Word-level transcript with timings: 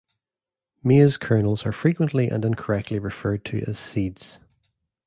Maize 0.83 1.15
kernels 1.17 1.63
are 1.63 1.71
frequently 1.71 2.27
and 2.27 2.43
incorrectly 2.43 2.97
referred 2.97 3.45
to 3.45 3.63
as 3.67 3.77
seeds. 3.77 4.39